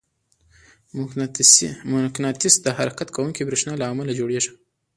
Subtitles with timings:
[1.93, 4.51] مقناطیس د حرکت کوونکي برېښنا له امله جوړېږي.